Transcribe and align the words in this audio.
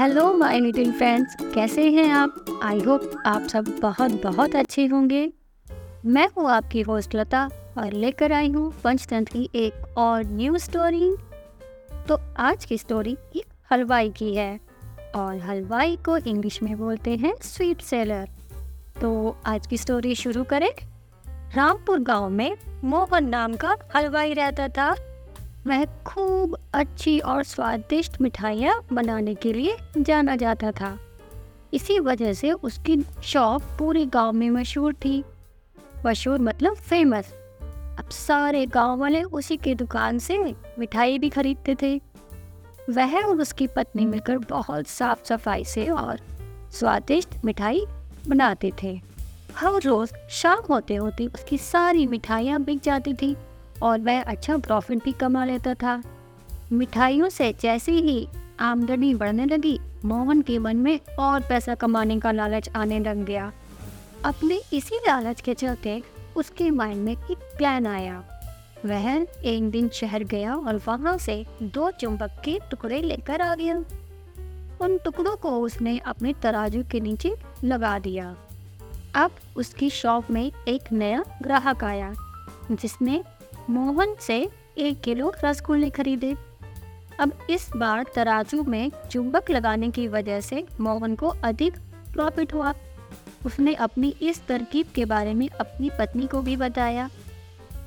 Hello 0.00 0.32
my 0.34 0.58
little 0.60 0.92
friends 0.92 1.34
कैसे 1.54 1.90
हैं 1.92 2.10
आप? 2.10 2.60
आई 2.62 2.78
होप 2.80 3.22
आप 3.26 3.42
सब 3.42 3.64
बहुत 3.80 4.10
बहुत 4.22 4.54
अच्छे 4.56 4.86
होंगे। 4.86 5.32
मैं 6.06 6.26
हूँ 6.36 6.48
आपकी 6.50 6.80
होस्ट 6.80 7.14
लता 7.14 7.44
और 7.78 7.92
लेकर 7.92 8.32
आई 8.32 8.48
हूँ 8.48 8.72
पंचतंत्र 8.84 9.32
की 9.32 9.50
एक 9.54 9.98
और 9.98 10.24
न्यू 10.26 10.58
स्टोरी 10.58 11.16
तो 12.08 12.18
आज 12.38 12.64
की 12.64 12.78
स्टोरी 12.78 13.16
एक 13.36 13.44
हलवाई 13.72 14.10
की 14.10 14.34
है 14.34 14.60
और 15.14 15.38
हलवाई 15.38 15.96
को 15.96 16.16
इंग्लिश 16.16 16.62
में 16.62 16.76
बोलते 16.78 17.16
हैं 17.16 17.34
स्वीट 17.42 17.80
सेलर 17.80 18.28
तो 19.00 19.36
आज 19.46 19.66
की 19.66 19.78
स्टोरी 19.78 20.14
शुरू 20.14 20.44
करें। 20.44 20.70
रामपुर 21.56 21.98
गाँव 21.98 22.28
में 22.28 22.56
मोहन 22.84 23.28
नाम 23.28 23.56
का 23.56 23.76
हलवाई 23.96 24.34
रहता 24.34 24.68
था। 24.68 24.94
वह 25.66 25.84
खूब 25.84 26.56
अच्छी 26.74 27.18
और 27.18 27.42
स्वादिष्ट 27.42 28.20
मिठाइयाँ 28.20 28.80
बनाने 28.92 29.34
के 29.34 29.52
लिए 29.52 29.76
जाना 29.98 30.36
जाता 30.36 30.70
था। 30.72 30.98
इसी 31.74 31.98
वजह 31.98 32.32
से 32.32 32.52
उसकी 32.52 32.96
शॉप 33.22 33.62
पूरे 33.78 34.06
गाँव 34.06 34.32
में 34.32 34.50
मशहूर 34.50 34.94
थी। 34.94 35.24
मशहूर 36.06 36.38
मतलब 36.38 36.74
फ़ेमस 36.74 37.32
अब 37.98 38.08
सारे 38.10 38.66
गाँव 38.66 38.98
वाले 38.98 39.22
उसी 39.22 39.56
की 39.56 39.74
दुकान 39.74 40.18
से 40.18 40.38
मिठाई 40.78 41.18
भी 41.18 41.28
खरीदते 41.28 41.76
थे। 41.82 42.00
वह 42.90 43.20
और 43.20 43.40
उसकी 43.40 43.66
पत्नी 43.66 44.06
मिलकर 44.06 44.38
बहुत 44.38 44.86
साफ़ 44.86 45.24
सफ़ाई 45.24 45.64
से 45.64 45.88
और 45.88 46.20
स्वादिष्ट 46.72 47.44
मिठाई 47.44 47.84
बनाते 48.28 48.72
थे। 48.82 49.00
हर 49.56 49.80
रोज 49.82 50.12
शाम 50.30 50.62
होते 50.70 50.94
होते 50.94 51.26
उसकी 51.26 51.58
सारी 51.58 52.06
मिठाइयाँ 52.06 52.62
बिक 52.62 52.80
जाती 52.80 53.14
थी। 53.14 53.36
और 53.82 54.00
वह 54.00 54.22
अच्छा 54.22 54.56
प्रॉफिट 54.58 55.04
भी 55.04 55.12
कमा 55.12 55.44
लेता 55.44 55.74
था। 55.74 56.02
मिठाइयों 56.72 57.28
से 57.28 57.54
जैसे 57.60 57.92
ही 57.92 58.28
आमदनी 58.60 59.14
बढ़ने 59.14 59.44
लगी, 59.46 59.78
मोहन 60.04 60.42
के 60.42 60.58
मन 60.58 60.76
में 60.76 61.00
और 61.18 61.40
पैसा 61.40 61.74
कमाने 61.74 62.20
का 62.20 62.32
लालच 62.32 62.70
आने 62.76 62.98
लग 62.98 63.24
गया। 63.24 63.52
अपने 64.24 64.60
इसी 64.72 64.96
लालच 64.96 65.40
के 65.40 65.54
चलते 65.54 66.02
उसके 66.36 66.70
माइंड 66.70 67.04
में 67.04 67.12
एक 67.12 67.38
प्लान 67.58 67.86
आया। 67.86 68.24
वह 68.84 69.26
एक 69.44 69.70
दिन 69.70 69.88
शहर 69.88 70.24
गया 70.24 70.54
और 70.54 70.76
वहाँ 70.76 71.18
से 71.18 71.46
दो 71.62 71.90
चुंबक 71.90 72.42
के 72.44 72.58
टुकड़े 72.70 73.02
लेकर 73.02 73.40
आ 73.40 73.54
गया। 73.54 73.76
उन 74.80 74.98
टुकड़ों 74.98 75.36
को 75.36 75.50
उसने 75.60 75.98
अपने 75.98 76.32
तराजू 76.32 76.82
के 76.90 77.00
नीचे 77.00 77.34
लगा 77.64 77.98
दिया। 77.98 78.36
अब 79.14 79.30
उसकी 79.56 79.90
शॉप 79.90 80.30
में 80.30 80.52
एक 80.68 80.92
नया 80.92 81.24
ग्राहक 81.42 81.84
आया, 81.84 82.14
जिसने 82.70 83.22
मोहन 83.70 84.16
से 84.20 84.50
एक 84.78 85.00
किलो 85.00 85.32
रसगुल्ले 85.44 85.90
खरीदे। 85.90 86.36
अब 87.20 87.32
इस 87.50 87.70
बार 87.76 88.06
तराजू 88.14 88.62
में 88.62 88.92
चुंबक 89.10 89.50
लगाने 89.50 89.90
की 89.90 90.08
वजह 90.08 90.40
से 90.40 90.66
मोहन 90.80 91.14
को 91.14 91.28
अधिक 91.28 91.76
प्रॉफिट 92.12 92.54
हुआ। 92.54 92.74
उसने 93.46 93.74
अपनी 93.74 94.14
इस 94.22 94.46
तरकीब 94.46 94.86
के 94.94 95.04
बारे 95.04 95.34
में 95.34 95.48
अपनी 95.48 95.90
पत्नी 95.90 96.26
को 96.26 96.42
भी 96.42 96.56
बताया। 96.56 97.10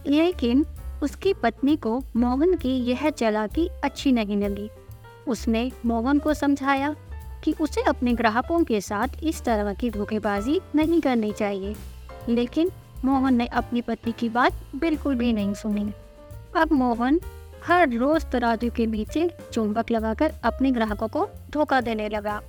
लेकिन 0.08 0.66
उसकी 1.04 1.34
पत्नी 1.34 1.78
को 1.78 2.04
मोहन 2.16 2.58
की 2.58 2.78
यह 2.78 3.10
चालाकी 3.10 3.70
अच्छी 3.84 4.12
नहीं 4.12 4.38
लगी। 4.38 4.70
उसने 5.28 5.72
मोहन 5.86 6.20
को 6.20 6.34
समझाया 6.34 6.96
कि 7.44 7.56
उसे 7.62 7.82
अपने 7.82 8.14
ग्राहकों 8.14 8.64
के 8.64 8.82
साथ 8.82 9.08
इस 9.24 9.44
तरह 9.44 9.74
की 9.74 9.90
धोखेबाजी 9.90 10.62
नहीं 10.76 11.02
करनी 11.02 11.32
चाहिए। 11.32 11.76
लेकिन 12.30 12.72
मोहन 13.06 13.36
ने 13.36 13.46
अपनी 13.46 13.82
पत्नी 13.82 14.12
की 14.12 14.30
बात 14.30 14.54
बिल्कुल 14.76 15.16
भी 15.16 15.34
नहीं 15.34 15.54
सुनी। 15.54 15.94
अब 16.58 16.72
मोहन 16.72 17.20
हर 17.68 17.90
रोज 17.90 18.26
तराजू 18.32 18.70
के 18.70 18.86
नीचे 18.86 19.30
चुंबक 19.54 19.92
लगाकर 19.92 20.34
अपने 20.44 20.72
ग्राहकों 20.72 21.08
को 21.08 21.28
धोखा 21.52 21.82
देने 21.82 22.10
लगा। 22.10 22.42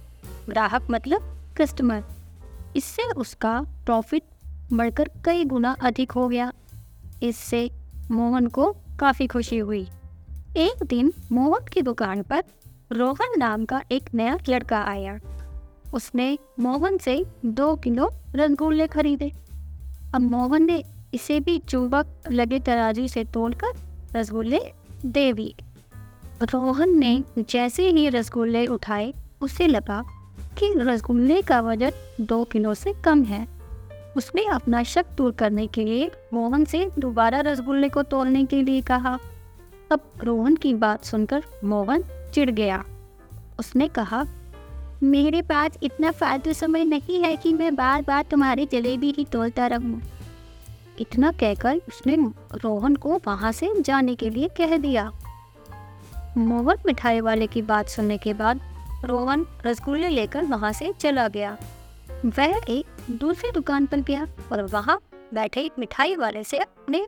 ग्राहक 0.48 0.86
मतलब 0.90 1.38
कस्टमर 1.58 2.04
इससे 2.76 3.02
उसका 3.02 3.60
प्रॉफिट 3.84 4.22
बढ़कर 4.72 5.10
कई 5.24 5.44
गुना 5.44 5.76
अधिक 5.82 6.12
हो 6.12 6.28
गया। 6.28 6.52
इससे 7.22 7.70
मोहन 8.10 8.46
को 8.46 8.76
काफ़ी 9.00 9.26
खुशी 9.26 9.58
हुई। 9.58 9.88
एक 10.56 10.82
दिन 10.82 11.12
मोहन 11.32 11.64
की 11.72 11.82
दुकान 11.82 12.22
पर 12.22 12.44
रोहन 12.92 13.34
नाम 13.38 13.64
का 13.64 13.82
एक 13.92 14.10
नया 14.14 14.38
लड़का 14.48 14.82
आया। 14.82 15.18
उसने 15.94 16.38
मोहन 16.60 16.98
से 16.98 17.26
दो 17.44 17.76
किलो 17.76 18.10
रसगुल्ले 18.34 18.86
खरीदे। 18.86 19.32
अब 20.14 20.20
मोहन 20.20 20.62
ने 20.62 20.84
इसे 21.14 21.40
भी 21.40 21.58
चुंबक 21.58 22.06
लगे 22.30 22.58
तराजू 22.60 23.06
से 23.06 23.24
तोड़कर 23.24 23.72
रसगुल्ले 24.16 24.60
दे 25.06 25.32
दिए। 25.32 25.54
रोहन 26.42 26.98
ने 26.98 27.22
जैसे 27.38 27.88
ही 27.88 28.08
रसगुल्ले 28.08 28.66
उठाए, 28.66 29.14
उसे 29.40 29.66
लगा 29.66 30.02
कि 30.58 30.74
रसगुल्ले 30.76 31.42
का 31.42 31.60
वज़न 31.60 31.90
दो 32.20 32.44
किलो 32.44 32.74
से 32.74 32.92
कम 32.92 33.22
है। 33.22 33.48
उसने 34.16 34.44
अपना 34.44 34.82
शक 34.82 35.06
दूर 35.16 35.32
करने 35.32 35.66
के 35.66 35.84
लिए 35.84 36.10
मोहन 36.32 36.64
से 36.64 36.90
दोबारा 36.98 37.40
रसगुल्ले 37.40 37.88
को 37.88 38.02
तोड़ने 38.02 38.44
के 38.44 38.62
लिए 38.62 38.80
कहा। 38.80 39.18
अब 39.92 40.00
रोहन 40.24 40.56
की 40.56 40.74
बात 40.74 41.04
सुनकर 41.04 41.44
मोहन 41.64 42.04
चिढ़ 42.34 42.50
गया। 42.50 42.84
उसने 43.58 43.88
कहा 43.88 44.24
मेरे 45.04 45.42
पास 45.42 45.78
इतना 45.82 46.10
फालतू 46.10 46.52
समय 46.52 46.84
नहीं 46.84 47.22
है 47.22 47.36
कि 47.36 47.52
मैं 47.52 47.74
बार 47.76 48.02
बार 48.02 48.22
तुम्हारी 48.22 48.66
जलेबी 48.66 49.10
ही 49.10 49.24
तोलता 49.24 49.66
रहूँ। 49.66 50.00
इतना 51.00 51.32
कहकर 51.32 51.76
उसने 51.88 52.16
रोहन 52.54 52.96
को 52.96 53.20
वहाँ 53.26 53.52
से 53.52 53.72
जाने 53.80 54.14
के 54.14 54.30
लिए 54.30 54.48
कह 54.48 54.76
दिया। 54.76 55.10
मोहन 56.36 56.76
मिठाई 56.86 57.20
वाले 57.20 57.46
की 57.46 57.62
बात 57.62 57.88
सुनने 57.88 58.18
के 58.18 58.34
बाद 58.34 58.60
रोहन 59.04 59.46
रसगुल्ले 59.66 60.08
लेकर 60.08 60.44
वहाँ 60.44 60.72
से 60.72 60.92
चला 61.00 61.28
गया। 61.28 61.56
वह 62.26 62.60
एक 62.68 63.06
दूसरी 63.10 63.50
दुकान 63.50 63.86
पर 63.86 64.00
गया 64.00 64.26
और 64.52 64.62
वहाँ 64.62 65.00
बैठे 65.34 65.60
एक 65.60 65.72
मिठाई 65.78 66.16
वाले 66.16 66.44
से 66.44 66.58
अपने 66.58 67.06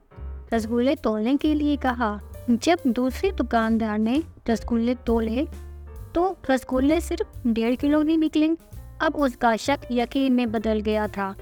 रसगुल्ले 0.55 0.95
तोलने 0.95 1.37
के 1.37 1.55
लिए 1.55 1.77
कहा। 1.77 2.19
जब 2.51 2.79
दूसरी 2.87 3.31
दुकानदार 3.33 3.99
ने 3.99 4.23
रसगुल्ले 4.49 4.95
तोले 4.95 5.47
तो 6.17 6.37
रसगुल्ले 6.51 7.01
सिर्फ़ 7.01 7.49
डेढ़ 7.49 7.75
किलो 7.75 8.03
ही 8.03 8.17
निकले। 8.17 8.49
अब 9.01 9.17
उसका 9.17 9.57
शक 9.57 9.81
यकीन 9.93 10.33
में 10.33 10.53
बदल 10.53 10.81
गया 10.81 11.09
था। 11.09 11.37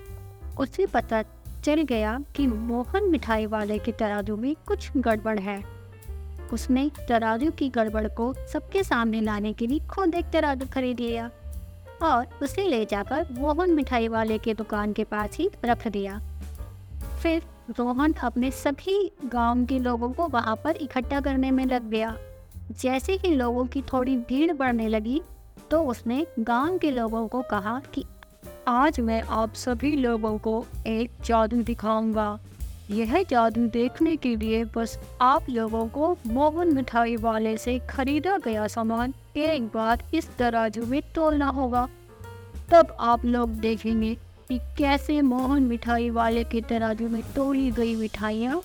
उसे 0.60 0.86
पता 0.86 1.22
चल 1.64 1.82
गया 1.82 2.20
कि 2.36 2.46
मोहन 2.46 3.10
मिठाई 3.10 3.46
वाले 3.46 3.78
के 3.78 3.92
तराजू 3.92 4.36
में 4.36 4.56
कुछ 4.66 4.90
गड़बड़ 4.96 5.38
है। 5.38 5.64
उसने 6.52 6.90
तराजू 7.08 7.50
की 7.50 7.68
गड़बड़ 7.68 8.08
को 8.08 8.34
सबके 8.52 8.82
सामने 8.82 9.20
लाने 9.20 9.52
के 9.52 9.66
लिए 9.66 9.78
खुद 9.78 10.14
एक 10.14 10.24
तराजू 10.32 10.66
खरीद 10.74 11.00
लिया 11.00 11.30
और 12.02 12.26
उसे 12.42 12.68
ले 12.68 12.84
जाकर 12.84 13.26
मोहन 13.32 13.70
मिठाई 13.70 14.08
वाले 14.08 14.38
के 14.38 14.54
दुकान 14.54 14.92
के 14.92 15.04
पास 15.04 15.36
ही 15.36 15.50
रख 15.64 15.88
दिया। 15.88 16.20
फिर 17.22 17.42
रोहन 17.78 18.12
अपने 18.12 18.50
सभी 18.50 19.12
गाँव 19.24 19.64
के 19.64 19.78
लोगों 19.78 20.12
को 20.12 20.28
वहाँ 20.28 20.56
पर 20.56 20.76
इकट्ठा 20.76 21.20
करने 21.20 21.50
में 21.50 21.66
लग 21.66 21.90
गया। 21.90 22.16
जैसे 22.72 23.12
ही 23.12 23.34
लोगों 23.34 23.66
की 23.66 23.82
थोड़ी 23.82 24.16
भीड़ 24.16 24.52
बढ़ने 24.52 24.88
लगी 24.88 25.22
तो 25.70 25.82
उसने 25.82 26.26
गाँव 26.40 26.78
के 26.78 26.90
लोगों 26.90 27.28
को 27.28 27.42
कहा 27.42 27.82
कि, 27.94 28.04
आज 28.68 29.00
मैं 29.00 29.22
आप 29.22 29.54
सभी 29.54 29.96
लोगों 29.96 30.38
को 30.38 30.66
एक 30.86 31.10
जादू 31.24 31.62
दिखाऊँगा। 31.62 32.38
यह 32.90 33.22
जादू 33.22 33.66
देखने 33.66 34.16
के 34.16 34.36
लिए 34.36 34.64
बस 34.64 34.98
आप 35.20 35.46
लोगों 35.50 35.86
को 35.88 36.18
मोहन 36.26 36.74
मिठाई 36.74 37.16
वाले 37.16 37.56
से 37.56 37.78
खरीदा 37.78 38.38
गया 38.38 38.66
सामान 38.66 39.14
एक 39.36 39.62
बार 39.62 40.02
इस 40.14 40.36
तराजू 40.36 40.86
में 40.86 41.02
तोलना 41.14 41.46
होगा। 41.46 41.88
तब 42.70 42.96
आप 43.00 43.24
लोग 43.24 43.50
देखेंगे 43.50 44.14
कि 44.48 44.58
कैसे 44.58 45.22
मोहन 45.22 45.62
मिठाई 45.62 46.10
वाले 46.10 46.44
के 46.44 46.60
तराजू 46.60 47.08
में 47.08 47.22
तोली 47.36 47.70
गई 47.70 47.96
मिठाइयाँ 47.96 48.60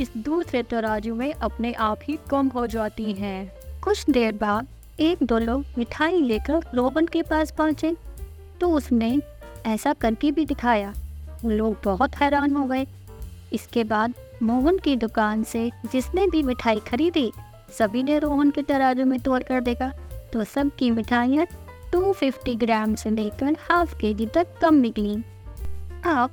इस 0.00 0.10
दूसरे 0.16 0.62
तराजू 0.62 1.14
में 1.14 1.32
अपने 1.32 1.72
आप 1.72 2.00
ही 2.02 2.18
कम 2.30 2.48
हो 2.48 2.66
जाती 2.66 3.12
हैं। 3.12 3.52
कुछ 3.80 4.10
देर 4.10 4.32
बाद 4.32 4.66
एक 5.00 5.22
दो 5.22 5.38
लोग 5.38 5.64
मिठाई 5.78 6.20
लेकर 6.20 6.60
रोहन 6.74 7.06
के 7.06 7.22
पास 7.22 7.50
पहुँचे 7.50 7.96
तो 8.60 8.70
उसने 8.70 9.18
ऐसा 9.66 9.92
करके 9.92 10.30
भी 10.32 10.44
दिखाया। 10.46 10.92
लोग 11.44 11.76
बहुत 11.84 12.16
हैरान 12.16 12.56
हो 12.56 12.64
गए। 12.64 12.86
इसके 13.52 13.84
बाद 13.84 14.14
मोहन 14.42 14.78
की 14.78 14.96
दुकान 14.96 15.42
से 15.42 15.70
जिसने 15.92 16.26
भी 16.26 16.42
मिठाई 16.42 16.80
खरीदी, 16.80 17.32
सभी 17.78 18.02
ने 18.02 18.18
रोहन 18.18 18.50
के 18.50 18.62
तराजू 18.62 19.04
में 19.04 19.18
तोड़ 19.20 19.42
कर 19.42 19.60
देखा। 19.60 19.92
तो 20.32 20.44
सबकी 20.44 20.90
मिठाइयाँ 20.90 21.46
250 21.92 22.54
ग्राम 22.56 22.94
से 22.94 23.10
लेकर 23.10 23.56
हाफ़ 23.60 23.94
के 23.98 24.14
जी 24.14 24.26
तक 24.26 24.46
कम 24.60 24.74
निकली। 24.74 25.16
आप 26.06 26.30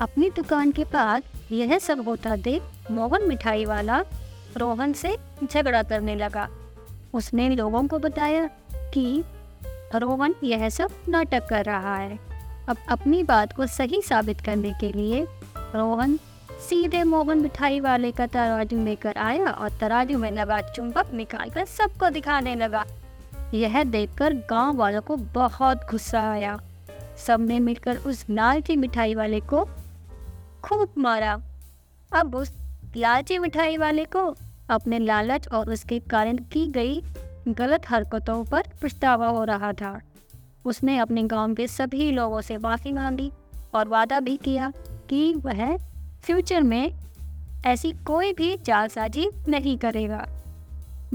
अपनी 0.00 0.30
दुकान 0.30 0.70
के 0.72 0.84
पास 0.84 1.22
यह 1.52 1.78
सब 1.78 2.04
होता 2.08 2.36
देख 2.36 2.62
मोहन 2.90 3.28
मिठाई 3.28 3.64
वाला 3.64 4.04
रोहन 4.56 4.92
से 4.92 5.18
झगड़ा 5.52 5.82
करने 5.82 6.14
लगा। 6.14 6.48
उसने 7.14 7.48
लोगों 7.48 7.86
को 7.86 7.98
बताया 7.98 8.46
कि 8.94 9.24
रोहन 9.94 10.34
यह 10.44 10.68
सब 10.68 10.90
नाटक 11.08 11.48
कर 11.48 11.64
रहा 11.64 11.96
है। 11.96 12.18
अब 12.68 12.76
अपनी 12.88 13.22
बात 13.22 13.52
को 13.52 13.66
सही 13.66 14.02
साबित 14.02 14.40
करने 14.40 14.72
के 14.80 14.92
लिए 14.92 15.26
रोहन 15.58 16.18
सीधे 16.68 17.04
मोहन 17.04 17.38
मिठाई 17.38 17.80
वाले 17.80 18.12
का 18.12 18.26
तराजू 18.26 18.84
लेकर 18.84 19.14
आया 19.16 19.46
और 19.46 19.68
तराजू 19.68 20.18
में 20.18 20.30
लगा 20.30 20.60
चुंबक 20.60 21.12
निकालकर 21.14 21.64
सबको 21.64 22.10
दिखाने 22.10 22.54
लगा। 22.54 22.84
यह 23.54 23.84
देखकर 23.84 24.34
गाँव 24.34 24.76
वालों 24.76 25.00
को 25.00 25.16
बहुत 25.16 25.78
गुस्सा 25.90 26.30
आया। 26.30 26.60
सबने 27.26 27.60
मिलकर 27.60 27.96
उस 27.96 28.26
नाल 28.30 28.46
लालची 28.46 28.76
मिठाई 28.76 29.14
वाले 29.14 29.40
को 29.40 29.64
खूब 30.64 30.88
मारा। 30.98 31.42
अब 32.12 32.34
उस 32.34 32.63
लालची 32.96 33.38
मिठाई 33.38 33.76
वाले 33.76 34.04
को 34.04 34.34
अपने 34.70 34.98
लालच 34.98 35.48
और 35.48 35.70
उसके 35.72 35.98
कारण 35.98 36.36
की 36.36 36.66
गई 36.66 37.02
गलत 37.48 37.82
हरकतों 37.88 38.44
पर 38.44 38.62
पछतावा 38.82 39.28
हो 39.28 39.44
रहा 39.44 39.72
था। 39.72 40.00
उसने 40.64 40.98
अपने 40.98 41.22
गाँव 41.22 41.54
के 41.54 41.66
सभी 41.66 42.10
लोगों 42.10 42.40
से 42.40 42.58
माफ़ी 42.58 42.92
मांगी 42.92 43.32
और 43.74 43.88
वादा 43.88 44.20
भी 44.20 44.36
किया 44.36 44.72
कि 45.10 45.34
वह 45.34 45.76
फ्यूचर 46.22 46.62
में 46.62 46.92
ऐसी 47.66 47.92
कोई 47.92 48.32
भी 48.32 48.56
जालसाजी 48.56 49.28
नहीं 49.48 49.78
करेगा। 49.78 50.26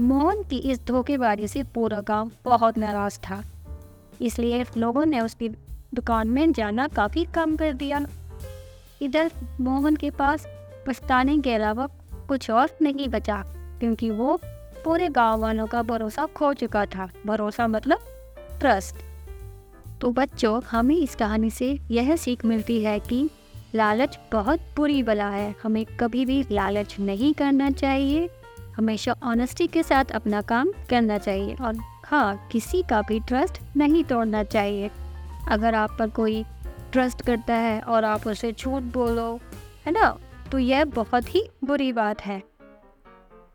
मोहन 0.00 0.42
की 0.42 0.58
इस 0.58 0.86
धोखेबाजी 0.86 1.48
से 1.48 1.62
पूरा 1.62 2.00
गाँव 2.00 2.30
बहुत 2.44 2.78
नाराज़ 2.78 3.18
था। 3.18 3.44
इसलिए 4.20 4.64
लोगों 4.76 5.06
ने 5.06 5.20
उसकी 5.20 5.48
दुकान 5.94 6.28
में 6.28 6.52
जाना 6.52 6.88
काफ़ी 6.88 7.24
कम 7.24 7.56
कर 7.56 7.72
दिया। 7.72 8.06
इधर 9.02 9.30
मोहन 9.60 9.96
के 9.96 10.10
पास 10.10 10.46
पछताने 10.86 11.38
के 11.38 11.54
अलावा 11.54 11.86
कुछ 12.28 12.50
और 12.50 12.76
नहीं 12.82 13.08
बचा, 13.08 13.42
क्योंकि 13.80 14.10
वो 14.10 14.40
पूरे 14.84 15.08
गाँव 15.08 15.40
वालों 15.40 15.66
का 15.66 15.82
भरोसा 15.82 16.26
खो 16.26 16.52
चुका 16.54 16.84
था। 16.86 17.08
भरोसा 17.26 17.66
मतलब 17.68 17.98
ट्रस्ट 18.60 18.96
तो 20.00 20.10
बच्चों, 20.10 20.60
हमें 20.62 20.96
इस 20.96 21.14
कहानी 21.14 21.50
से 21.50 21.78
यह 21.90 22.14
सीख 22.16 22.44
मिलती 22.44 22.82
है 22.82 22.98
कि 23.00 23.28
लालच 23.74 24.18
बहुत 24.32 24.60
बुरी 24.76 25.02
बला 25.02 25.28
है। 25.28 25.54
हमें 25.62 25.84
कभी 26.00 26.24
भी 26.24 26.44
लालच 26.52 26.96
नहीं 27.00 27.32
करना 27.34 27.70
चाहिए। 27.70 28.28
हमेशा 28.76 29.14
ऑनेस्टी 29.22 29.66
के 29.66 29.82
साथ 29.82 30.10
अपना 30.14 30.40
काम 30.42 30.72
करना 30.90 31.18
चाहिए 31.18 31.54
और 31.54 31.76
हाँ 32.04 32.48
किसी 32.52 32.82
का 32.82 33.02
भी 33.02 33.20
ट्रस्ट 33.20 33.60
नहीं 33.76 34.04
तोड़ना 34.04 34.42
चाहिए। 34.44 34.90
अगर 35.48 35.74
आप 35.74 35.96
पर 35.98 36.10
कोई 36.10 36.44
ट्रस्ट 36.92 37.22
करता 37.22 37.54
है 37.54 37.80
और 37.80 38.04
आप 38.04 38.26
उसे 38.26 38.52
झूठ 38.52 38.82
बोलो, 38.82 39.40
है 39.86 39.92
ना? 39.92 40.16
तो 40.52 40.58
यह 40.58 40.84
बहुत 40.86 41.34
ही 41.34 41.42
बुरी 41.64 41.92
बात 41.92 42.20
है। 42.20 42.42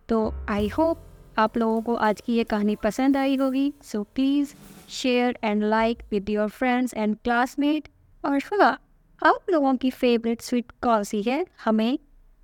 तो 0.10 0.34
आई 0.50 0.68
होप 0.68 1.02
आप 1.38 1.58
लोगों 1.58 1.82
को 1.82 1.96
आज 1.98 2.22
की 2.22 2.34
ये 2.34 2.44
कहानी 2.44 2.76
पसंद 2.76 3.18
आई 3.18 3.36
होगी। 3.36 3.72
So 3.84 4.02
please 4.06 4.54
share 4.92 5.38
and 5.44 5.64
like 5.64 6.04
with 6.12 6.30
your 6.30 6.50
friends 6.50 6.94
and 6.94 7.16
classmate 7.24 7.88
और 8.24 8.38
हाँ 8.54 8.78
आप 9.22 9.50
लोगों 9.50 9.76
की 9.76 9.90
फेवरेट 9.92 10.42
स्वीट 10.42 10.72
कौन 10.84 11.04
सी 11.04 11.22
है, 11.22 11.46
हमें 11.64 11.98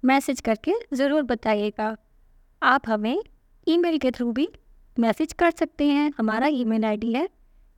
मैसेज 0.03 0.41
करके 0.41 0.73
ज़रूर 0.93 1.21
बताइएगा। 1.23 1.95
आप 2.61 2.89
हमें 2.89 3.21
ईमेल 3.67 3.97
के 3.97 4.11
थ्रू 4.11 4.31
भी 4.31 4.47
मैसेज 4.97 5.33
कर 5.33 5.51
सकते 5.51 5.85
हैं। 5.85 6.11
हमारा 6.17 6.47
ईमेल 6.49 6.85
आईडी 6.85 7.13
है 7.13 7.27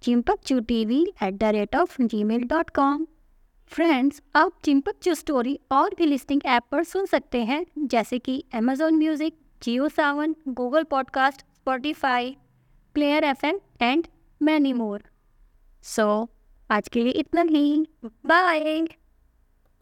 चिंपक 0.04 0.40
चू 0.46 0.60
T 0.62 0.84
V 0.86 1.02
at 1.24 1.34
the 1.34 1.52
rate 1.54 1.75
of 1.75 2.02
gmail 2.24 2.44
dot 2.48 2.70
com 2.70 3.06
friends 3.74 4.22
आप 4.36 4.52
चिंपक 4.64 4.96
चू 5.04 5.14
स्टोरी 5.14 5.60
और 5.72 5.96
भी 5.98 6.06
लिस्टिंग 6.06 6.42
ऐप 6.46 6.64
पर 6.72 6.84
सुन 6.84 7.06
सकते 7.06 7.44
हैं, 7.44 7.66
जैसे 7.78 8.20
कि 8.20 8.44
Amazon 8.54 8.96
music 8.96 9.38
Jio 9.64 9.90
Saavn 9.90 10.36
Google 10.48 10.84
podcast 10.84 11.42
Spotify 11.42 12.38
player 12.94 13.24
F 13.24 13.46
and 13.81 14.08
many 14.42 14.74
more 14.74 15.04
so 15.84 16.30
आज 16.72 16.88
के 16.88 17.04
लिए 17.04 17.12
इतना 17.12 17.42
ही। 17.42 17.88
बाय 18.25 18.60